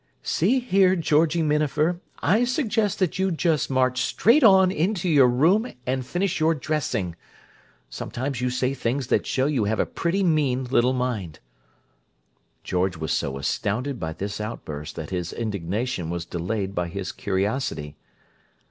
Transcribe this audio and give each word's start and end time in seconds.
"See 0.23 0.57
here, 0.59 0.95
Georgie 0.95 1.43
Minafer, 1.43 1.99
I 2.23 2.43
suggest 2.43 2.97
that 2.97 3.19
you 3.19 3.29
just 3.29 3.69
march 3.69 4.01
straight 4.01 4.43
on 4.43 4.71
into 4.71 5.07
your 5.07 5.27
room 5.27 5.71
and 5.85 6.03
finish 6.03 6.39
your 6.39 6.55
dressing! 6.55 7.15
Sometimes 7.87 8.41
you 8.41 8.49
say 8.49 8.73
things 8.73 9.05
that 9.09 9.27
show 9.27 9.45
you 9.45 9.65
have 9.65 9.79
a 9.79 9.85
pretty 9.85 10.23
mean 10.23 10.63
little 10.63 10.93
mind!" 10.93 11.39
George 12.63 12.97
was 12.97 13.11
so 13.13 13.37
astounded 13.37 13.99
by 13.99 14.11
this 14.13 14.41
outburst 14.41 14.95
that 14.95 15.11
his 15.11 15.33
indignation 15.33 16.09
was 16.09 16.25
delayed 16.25 16.73
by 16.73 16.87
his 16.87 17.11
curiosity. 17.11 17.95